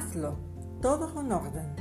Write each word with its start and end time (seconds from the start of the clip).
hazlo 0.00 0.34
todo 0.80 1.12
con 1.12 1.30
orden. 1.30 1.76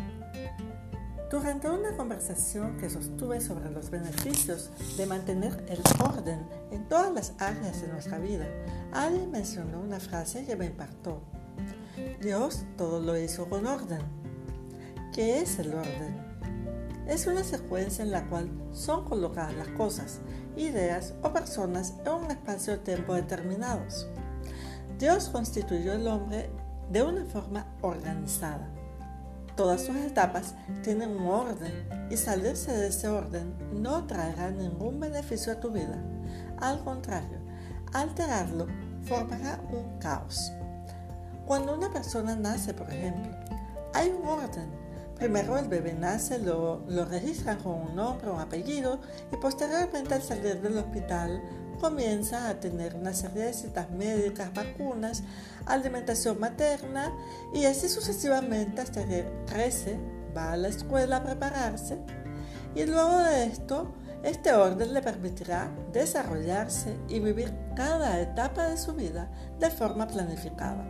Durante 1.31 1.69
una 1.69 1.95
conversación 1.95 2.75
que 2.77 2.89
sostuve 2.89 3.39
sobre 3.39 3.71
los 3.71 3.89
beneficios 3.89 4.71
de 4.97 5.05
mantener 5.05 5.63
el 5.69 5.79
orden 6.03 6.45
en 6.71 6.89
todas 6.89 7.13
las 7.13 7.33
áreas 7.37 7.81
de 7.81 7.87
nuestra 7.87 8.17
vida, 8.17 8.45
alguien 8.91 9.31
mencionó 9.31 9.79
una 9.79 10.01
frase 10.01 10.45
que 10.45 10.57
me 10.57 10.65
impactó. 10.65 11.21
Dios 12.19 12.65
todo 12.77 12.99
lo 12.99 13.17
hizo 13.17 13.47
con 13.47 13.65
orden. 13.65 14.01
¿Qué 15.13 15.41
es 15.41 15.57
el 15.59 15.73
orden? 15.73 16.27
Es 17.07 17.25
una 17.25 17.43
secuencia 17.43 18.03
en 18.03 18.11
la 18.11 18.27
cual 18.27 18.49
son 18.73 19.05
colocadas 19.05 19.55
las 19.55 19.69
cosas, 19.69 20.19
ideas 20.57 21.13
o 21.21 21.31
personas 21.31 21.93
en 22.05 22.11
un 22.11 22.31
espacio-tiempo 22.31 23.13
determinados. 23.13 24.07
Dios 24.97 25.29
constituyó 25.29 25.93
el 25.93 26.07
hombre 26.07 26.49
de 26.89 27.03
una 27.03 27.25
forma 27.25 27.65
organizada. 27.81 28.67
Todas 29.55 29.81
sus 29.81 29.95
etapas 29.97 30.55
tienen 30.83 31.11
un 31.11 31.27
orden 31.27 31.87
y 32.09 32.17
salirse 32.17 32.71
de 32.71 32.87
ese 32.87 33.07
orden 33.09 33.53
no 33.73 34.05
traerá 34.07 34.51
ningún 34.51 34.99
beneficio 34.99 35.53
a 35.53 35.59
tu 35.59 35.69
vida. 35.69 35.97
Al 36.59 36.83
contrario, 36.83 37.39
alterarlo 37.93 38.67
formará 39.03 39.59
un 39.71 39.99
caos. 39.99 40.51
Cuando 41.45 41.75
una 41.75 41.91
persona 41.91 42.35
nace, 42.35 42.73
por 42.73 42.89
ejemplo, 42.89 43.31
hay 43.93 44.09
un 44.09 44.27
orden. 44.27 44.69
Primero 45.15 45.57
el 45.57 45.67
bebé 45.67 45.93
nace, 45.93 46.39
lo, 46.39 46.85
lo 46.87 47.03
registran 47.05 47.57
con 47.59 47.73
un 47.73 47.95
nombre, 47.95 48.29
un 48.29 48.39
apellido 48.39 49.01
y 49.33 49.35
posteriormente 49.35 50.13
al 50.13 50.21
salir 50.21 50.61
del 50.61 50.77
hospital 50.77 51.41
comienza 51.79 52.49
a 52.49 52.59
tener 52.59 52.95
una 52.95 53.13
serie 53.13 53.45
de 53.45 53.87
médicas, 53.97 54.53
vacunas, 54.53 55.23
alimentación 55.65 56.39
materna 56.39 57.11
y 57.53 57.65
así 57.65 57.89
sucesivamente 57.89 58.81
hasta 58.81 59.05
que 59.05 59.25
crece, 59.47 59.99
va 60.35 60.53
a 60.53 60.57
la 60.57 60.67
escuela 60.67 61.17
a 61.17 61.23
prepararse 61.23 61.97
y 62.75 62.85
luego 62.85 63.17
de 63.19 63.45
esto 63.45 63.91
este 64.23 64.53
orden 64.53 64.93
le 64.93 65.01
permitirá 65.01 65.71
desarrollarse 65.93 66.95
y 67.07 67.19
vivir 67.19 67.53
cada 67.75 68.19
etapa 68.19 68.67
de 68.67 68.77
su 68.77 68.93
vida 68.93 69.29
de 69.59 69.69
forma 69.69 70.07
planificada, 70.07 70.85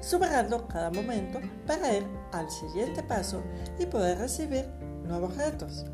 superando 0.00 0.66
cada 0.66 0.90
momento 0.90 1.40
para 1.66 1.96
ir 1.96 2.04
al 2.32 2.50
siguiente 2.50 3.02
paso 3.02 3.40
y 3.78 3.86
poder 3.86 4.18
recibir 4.18 4.66
nuevos 5.04 5.36
retos. 5.36 5.84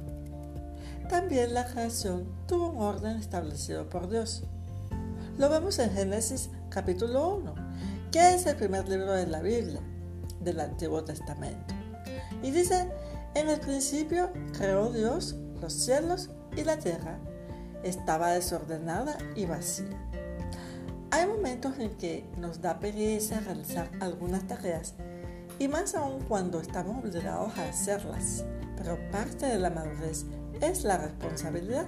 También 1.09 1.55
la 1.55 1.65
creación 1.65 2.27
tuvo 2.47 2.69
un 2.69 2.83
orden 2.83 3.17
establecido 3.17 3.89
por 3.89 4.11
Dios. 4.11 4.45
Lo 5.39 5.49
vemos 5.49 5.79
en 5.79 5.91
Génesis 5.91 6.51
capítulo 6.69 7.37
1, 7.37 7.55
que 8.13 8.35
es 8.35 8.45
el 8.45 8.57
primer 8.57 8.87
libro 8.87 9.13
de 9.13 9.27
la 9.27 9.41
Biblia, 9.41 9.81
del 10.41 10.61
Antiguo 10.61 11.03
Testamento. 11.05 11.75
Y 12.43 12.51
dice, 12.51 12.93
en 13.35 13.49
el 13.49 13.59
principio 13.59 14.31
creó 14.53 14.93
Dios 14.93 15.35
los 15.63 15.73
cielos 15.73 16.29
y 16.57 16.65
la 16.65 16.79
tierra. 16.79 17.19
Estaba 17.83 18.33
desordenada 18.33 19.17
y 19.35 19.47
vacía. 19.47 20.11
Hay 21.11 21.27
momentos 21.27 21.79
en 21.79 21.97
que 21.97 22.29
nos 22.37 22.61
da 22.61 22.81
pereza 22.81 23.41
realizar 23.41 23.91
algunas 24.01 24.47
tareas 24.47 24.93
y 25.59 25.69
más 25.69 25.95
aún 25.95 26.21
cuando 26.29 26.61
estamos 26.61 27.03
obligados 27.03 27.57
a 27.57 27.67
hacerlas, 27.67 28.45
pero 28.77 28.99
parte 29.11 29.47
de 29.47 29.59
la 29.59 29.71
madurez 29.71 30.27
es 30.61 30.85
la 30.85 30.99
responsabilidad. 30.99 31.87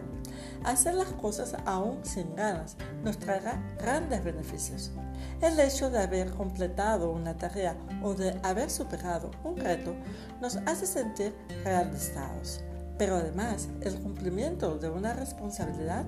Hacer 0.64 0.94
las 0.94 1.08
cosas 1.08 1.56
aún 1.64 2.04
sin 2.04 2.34
ganas 2.34 2.76
nos 3.02 3.18
traerá 3.18 3.62
grandes 3.78 4.22
beneficios. 4.22 4.92
El 5.40 5.58
hecho 5.58 5.90
de 5.90 6.00
haber 6.00 6.30
completado 6.30 7.10
una 7.10 7.36
tarea 7.36 7.76
o 8.02 8.14
de 8.14 8.38
haber 8.42 8.70
superado 8.70 9.30
un 9.42 9.56
reto 9.56 9.94
nos 10.40 10.56
hace 10.66 10.86
sentir 10.86 11.34
realizados. 11.64 12.60
Pero 12.98 13.16
además, 13.16 13.68
el 13.80 13.98
cumplimiento 13.98 14.76
de 14.76 14.90
una 14.90 15.14
responsabilidad 15.14 16.04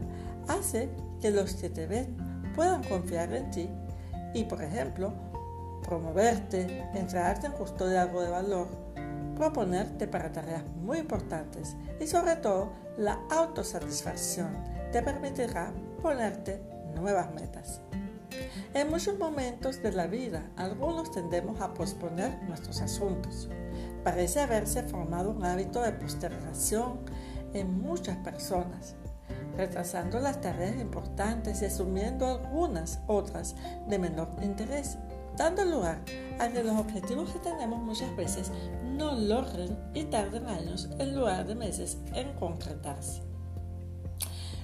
hace 0.49 0.91
que 1.21 1.31
los 1.31 1.55
que 1.55 1.71
te 1.71 1.87
ven 1.87 2.17
puedan 2.55 2.83
confiar 2.85 3.33
en 3.33 3.51
ti 3.51 3.71
y, 4.35 4.45
por 4.45 4.63
ejemplo, 4.63 5.15
promoverte, 5.83 6.87
entregarte 6.95 7.47
en 7.47 7.53
custodia 7.53 8.03
algo 8.03 8.23
de 8.23 8.31
valor 8.31 8.69
proponerte 9.37 10.07
para 10.07 10.33
tareas 10.33 10.65
muy 10.83 10.99
importantes 10.99 11.77
y 12.01 12.07
sobre 12.07 12.37
todo 12.37 12.73
la 12.97 13.21
autosatisfacción 13.31 14.57
te 14.93 15.03
permitirá 15.03 15.73
ponerte 16.03 16.63
nuevas 16.95 17.33
metas. 17.35 17.81
En 18.75 18.91
muchos 18.91 19.19
momentos 19.19 19.83
de 19.83 19.93
la 19.93 20.07
vida, 20.07 20.51
algunos 20.57 21.11
tendemos 21.11 21.61
a 21.61 21.75
posponer 21.75 22.43
nuestros 22.45 22.81
asuntos. 22.81 23.49
Parece 24.03 24.41
haberse 24.41 24.83
formado 24.83 25.31
un 25.31 25.45
hábito 25.45 25.83
de 25.83 25.93
postergación 25.93 27.01
en 27.53 27.81
muchas 27.81 28.17
personas, 28.19 28.97
retrasando 29.57 30.19
las 30.21 30.41
tareas 30.41 30.81
importantes 30.81 31.61
y 31.61 31.67
asumiendo 31.67 32.27
algunas 32.27 33.01
otras 33.07 33.55
de 33.89 33.99
menor 33.99 34.31
interés 34.43 34.99
dando 35.37 35.65
lugar 35.65 36.03
a 36.39 36.49
que 36.49 36.63
los 36.63 36.79
objetivos 36.79 37.31
que 37.31 37.39
tenemos 37.39 37.81
muchas 37.81 38.15
veces 38.17 38.51
no 38.97 39.13
logren 39.13 39.79
y 39.95 40.05
tarden 40.05 40.47
años 40.47 40.89
en 40.99 41.15
lugar 41.15 41.47
de 41.47 41.55
meses 41.55 41.99
en 42.15 42.33
concretarse. 42.35 43.23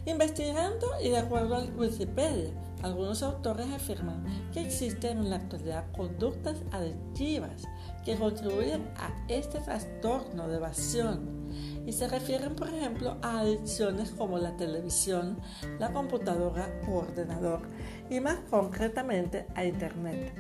Investigando 0.07 0.87
y 1.03 1.11
de 1.11 1.19
acuerdo 1.19 1.57
a 1.57 1.65
Wikipedia, 1.65 2.51
algunos 2.83 3.23
autores 3.23 3.67
afirman 3.71 4.25
que 4.53 4.61
existen 4.61 5.19
en 5.19 5.31
la 5.31 5.37
actualidad 5.37 5.91
conductas 5.93 6.63
adictivas 6.71 7.65
que 8.05 8.17
contribuyen 8.17 8.89
a 8.97 9.13
este 9.29 9.59
trastorno 9.59 10.49
de 10.49 10.57
evasión 10.57 11.39
y 11.89 11.93
se 11.95 12.07
refieren, 12.07 12.55
por 12.55 12.69
ejemplo, 12.69 13.17
a 13.23 13.41
adicciones 13.41 14.11
como 14.11 14.37
la 14.37 14.55
televisión, 14.59 15.39
la 15.79 15.91
computadora 15.91 16.69
u 16.87 16.97
ordenador 16.97 17.63
y 18.11 18.21
más 18.21 18.37
concretamente 18.51 19.47
a 19.55 19.65
Internet 19.65 20.35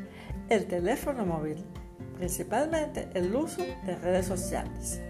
el 0.51 0.67
teléfono 0.67 1.25
móvil, 1.25 1.65
principalmente 2.19 3.09
el 3.15 3.35
uso 3.35 3.63
de 3.63 3.97
redes 3.97 4.27
sociales. 4.27 5.01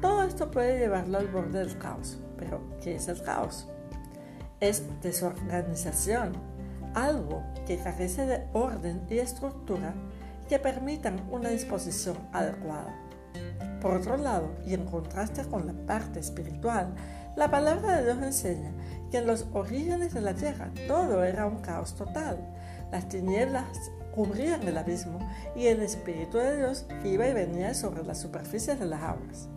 Todo 0.00 0.22
esto 0.22 0.48
puede 0.48 0.78
llevarlo 0.78 1.18
al 1.18 1.26
borde 1.26 1.58
del 1.58 1.76
caos, 1.76 2.20
pero 2.38 2.60
¿qué 2.80 2.94
es 2.94 3.08
el 3.08 3.20
caos? 3.20 3.66
Es 4.60 4.84
desorganización, 5.02 6.34
algo 6.94 7.42
que 7.66 7.78
carece 7.78 8.26
de 8.26 8.46
orden 8.52 9.02
y 9.10 9.18
estructura 9.18 9.92
que 10.48 10.60
permitan 10.60 11.20
una 11.32 11.48
disposición 11.48 12.16
adecuada. 12.32 12.96
Por 13.82 13.96
otro 13.96 14.16
lado, 14.16 14.52
y 14.64 14.74
en 14.74 14.86
contraste 14.86 15.42
con 15.44 15.66
la 15.66 15.72
parte 15.72 16.20
espiritual, 16.20 16.94
la 17.34 17.50
palabra 17.50 17.96
de 17.96 18.04
Dios 18.04 18.22
enseña 18.22 18.72
que 19.10 19.18
en 19.18 19.26
los 19.26 19.46
orígenes 19.52 20.14
de 20.14 20.20
la 20.20 20.34
tierra 20.34 20.70
todo 20.86 21.24
era 21.24 21.46
un 21.46 21.58
caos 21.58 21.96
total. 21.96 22.38
Las 22.92 23.08
tinieblas 23.08 23.66
cubrían 24.14 24.62
el 24.68 24.78
abismo 24.78 25.18
y 25.56 25.66
el 25.66 25.82
Espíritu 25.82 26.38
de 26.38 26.58
Dios 26.58 26.86
iba 27.04 27.26
y 27.26 27.32
venía 27.32 27.74
sobre 27.74 28.04
las 28.04 28.20
superficies 28.20 28.78
de 28.78 28.86
las 28.86 29.02
aguas. 29.02 29.48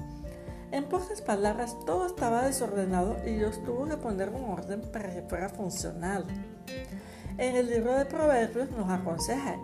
En 0.72 0.86
pocas 0.86 1.22
palabras, 1.22 1.78
todo 1.86 2.08
estaba 2.08 2.46
desordenado 2.46 3.18
y 3.28 3.36
Dios 3.36 3.64
tuvo 3.64 3.86
que 3.86 3.98
poner 3.98 4.30
un 4.30 4.46
orden 4.46 4.82
para 4.92 5.14
que 5.14 5.22
fuera 5.22 5.50
funcional. 5.50 6.26
En 7.38 7.56
el 7.56 7.70
libro 7.70 7.96
de 7.96 8.06
Proverbios 8.06 8.72
nos 8.72 8.90
aconseja 8.90 9.58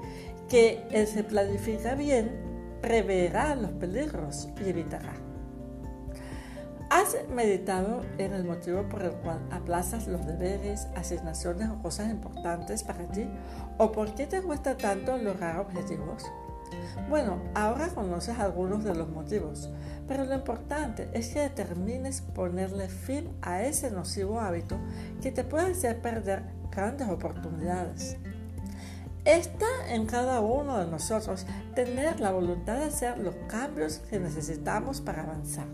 que 0.49 0.85
el 0.91 1.07
se 1.07 1.23
planifica 1.23 1.95
bien, 1.95 2.50
preverá 2.81 3.55
los 3.55 3.71
peligros 3.71 4.49
y 4.63 4.69
evitará. 4.69 5.13
¿Has 6.89 7.15
meditado 7.33 8.01
en 8.17 8.33
el 8.33 8.43
motivo 8.43 8.83
por 8.89 9.03
el 9.03 9.13
cual 9.13 9.39
aplazas 9.49 10.07
los 10.07 10.25
deberes, 10.27 10.87
asignaciones 10.95 11.69
o 11.69 11.81
cosas 11.81 12.11
importantes 12.11 12.83
para 12.83 13.05
ti? 13.07 13.29
¿O 13.77 13.93
por 13.93 14.13
qué 14.13 14.27
te 14.27 14.41
cuesta 14.41 14.75
tanto 14.75 15.17
lograr 15.17 15.59
objetivos? 15.59 16.25
Bueno, 17.09 17.41
ahora 17.55 17.87
conoces 17.87 18.37
algunos 18.39 18.83
de 18.83 18.93
los 18.93 19.09
motivos, 19.09 19.69
pero 20.07 20.25
lo 20.25 20.35
importante 20.35 21.09
es 21.13 21.29
que 21.29 21.39
determines 21.39 22.21
ponerle 22.21 22.89
fin 22.89 23.29
a 23.41 23.63
ese 23.63 23.91
nocivo 23.91 24.41
hábito 24.41 24.77
que 25.21 25.31
te 25.31 25.45
puede 25.45 25.71
hacer 25.71 26.01
perder 26.01 26.43
grandes 26.71 27.07
oportunidades. 27.07 28.17
Está 29.25 29.67
en 29.87 30.07
cada 30.07 30.39
uno 30.39 30.79
de 30.79 30.87
nosotros 30.87 31.45
tener 31.75 32.19
la 32.19 32.31
voluntad 32.31 32.77
de 32.77 32.85
hacer 32.85 33.19
los 33.19 33.35
cambios 33.47 33.99
que 34.09 34.19
necesitamos 34.19 34.99
para 34.99 35.21
avanzar. 35.21 35.67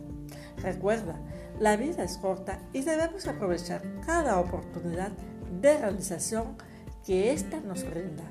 Recuerda, 0.57 1.15
la 1.57 1.77
vida 1.77 2.03
es 2.03 2.17
corta 2.17 2.59
y 2.73 2.81
debemos 2.81 3.25
aprovechar 3.25 3.81
cada 4.05 4.37
oportunidad 4.39 5.11
de 5.61 5.77
realización 5.77 6.57
que 7.05 7.31
ésta 7.31 7.61
nos 7.61 7.89
brinda. 7.89 8.25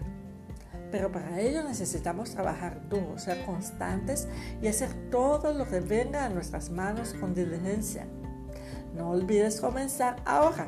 Pero 0.90 1.10
para 1.10 1.40
ello 1.40 1.64
necesitamos 1.64 2.32
trabajar 2.32 2.86
duro, 2.90 3.18
ser 3.18 3.42
constantes 3.46 4.28
y 4.60 4.68
hacer 4.68 4.92
todo 5.10 5.54
lo 5.54 5.66
que 5.66 5.80
venga 5.80 6.26
a 6.26 6.28
nuestras 6.28 6.68
manos 6.68 7.14
con 7.14 7.34
diligencia. 7.34 8.06
No 8.94 9.10
olvides 9.12 9.62
comenzar 9.62 10.16
ahora 10.26 10.66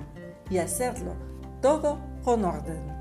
y 0.49 0.57
hacerlo 0.57 1.13
todo 1.61 1.99
con 2.25 2.47
orden. 2.47 2.98